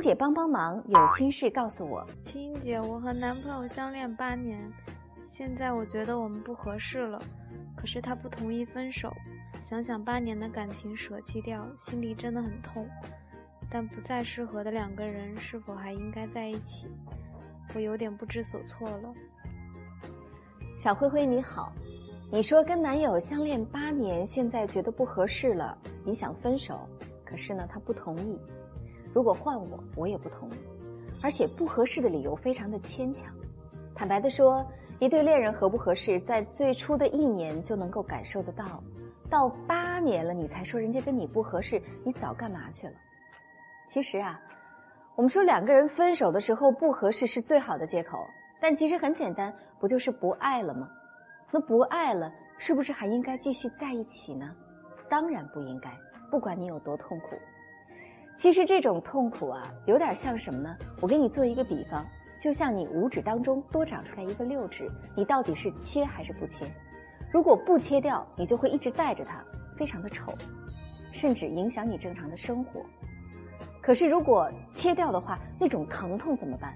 [0.00, 2.06] 青姐帮帮忙，有心事告诉我。
[2.22, 4.58] 青音姐，我和男朋友相恋八年，
[5.26, 7.20] 现在我觉得我们不合适了，
[7.76, 9.12] 可是他不同意分手。
[9.62, 12.88] 想想八年的感情舍弃掉，心里真的很痛。
[13.70, 16.88] 但不再适合的两个人，是否还应该在一起？
[17.74, 19.12] 我有点不知所措了。
[20.78, 21.74] 小灰灰你好，
[22.32, 25.76] 你说跟男友相恋八年，现在觉得不合适了，
[26.06, 26.88] 你想分手，
[27.22, 28.38] 可是呢他不同意。
[29.12, 30.54] 如果换我，我也不同意。
[31.22, 33.26] 而且不合适的理由非常的牵强。
[33.94, 34.64] 坦白的说，
[34.98, 38.82] 一对恋人合不合适，在最初的一年就能够感受得到，
[39.28, 42.94] 到八年了你才说人家跟你不合适，你早干嘛去了？
[43.88, 44.40] 其实啊。
[45.16, 48.26] 我们说两个人分手的时候不合适是最好的借口，
[48.58, 50.88] 但其实很简单，不就是不爱了吗？
[51.50, 54.48] 那不爱了，是不是还应该继续在一起呢？
[55.10, 55.94] 当然不应该，
[56.30, 57.36] 不管你有多痛苦。
[58.40, 60.74] 其实这种痛苦啊，有点像什么呢？
[61.02, 62.06] 我给你做一个比方，
[62.40, 66.64] 就像你五指当中多长出来一个六指，你到底是切还是不切？
[67.30, 69.44] 如果不切掉，你就会一直带着它，
[69.76, 70.32] 非常的丑，
[71.12, 72.82] 甚至影响你正常的生活。
[73.82, 76.74] 可是，如果切掉的话，那种疼痛怎么办？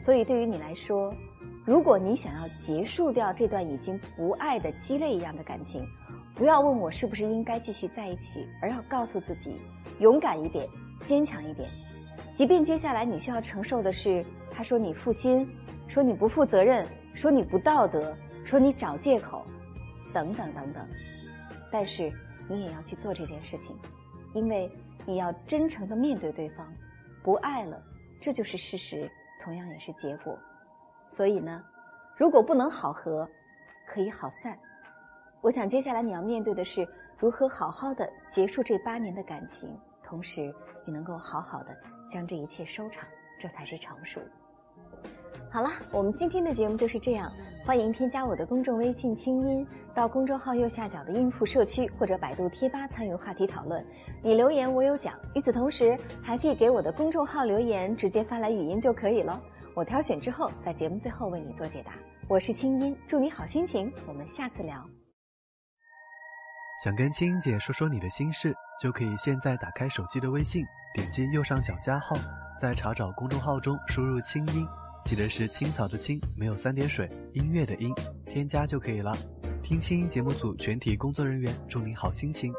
[0.00, 1.14] 所以，对于你来说，
[1.64, 5.86] 如果你想要结束掉这段已经不爱的鸡肋一样的感情，
[6.36, 9.60] 不要问我是不是应该继续在一起，而要告诉自己，
[9.98, 10.68] 勇敢一点，
[11.04, 11.68] 坚强一点。
[12.34, 15.48] 即便接下来你需要承受的是他说你负心，
[15.88, 18.14] 说你不负责任，说你不道德，
[18.44, 19.44] 说你找借口，
[20.12, 20.86] 等等等等，
[21.72, 22.12] 但是
[22.48, 23.74] 你也要去做这件事情，
[24.32, 24.70] 因为。
[25.08, 26.66] 你要真诚的面对对方，
[27.22, 27.80] 不爱了，
[28.20, 29.08] 这就是事实，
[29.40, 30.36] 同样也是结果。
[31.12, 31.62] 所以呢，
[32.16, 33.24] 如果不能好合，
[33.86, 34.58] 可以好散。
[35.40, 36.86] 我想接下来你要面对的是
[37.18, 39.68] 如何好好的结束这八年的感情，
[40.02, 40.52] 同时
[40.86, 41.76] 也能够好好的
[42.08, 43.06] 将这一切收场，
[43.40, 44.20] 这才是成熟。
[45.48, 47.30] 好了，我们今天的节目就是这样。
[47.64, 53.84] 欢迎添加我的公众微信“清音”，到公众号右下角的“音符社区”或者百度贴吧参与话题讨论。
[54.22, 55.14] 你留言我有奖。
[55.34, 59.40] 与此同时，还可以给我的公众号留言，直接发来语音就可以了。
[59.74, 61.92] 我挑选之后，在节目最后为你做解答。
[62.28, 63.92] 我是清音，祝你好心情。
[64.06, 64.84] 我们下次聊。
[66.84, 70.62] 想跟清音姐说说你的心事，就可以现在打开手机的微信，
[70.94, 72.14] 点击右上角加号，
[72.60, 74.66] 在查找公众号中输入“清音”。
[75.06, 77.94] 记得是青草的青，没有三点水，音乐的音，
[78.26, 79.16] 添加就可以了。
[79.62, 82.52] 听清音节目组全体工作人员祝你好心情。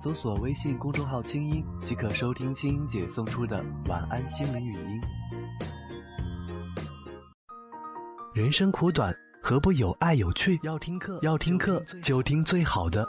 [0.00, 5.00] 搜索微信公众号“清音”即可收听清音姐送出的晚安心灵语音。
[8.34, 10.58] 人生苦短，何不有爱有趣？
[10.64, 13.08] 要听课，要听课就听最好的。